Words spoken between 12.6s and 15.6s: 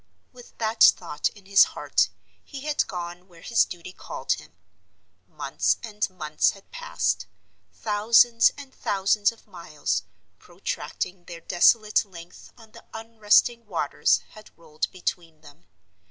the unresting waters had rolled between